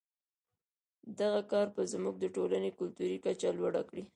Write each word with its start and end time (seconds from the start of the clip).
دغه 1.19 1.41
کار 1.51 1.67
به 1.75 1.83
زموږ 1.93 2.15
د 2.19 2.25
ټولنې 2.35 2.69
کلتوري 2.79 3.17
کچه 3.25 3.49
لوړه 3.57 3.81
کړي. 3.89 4.03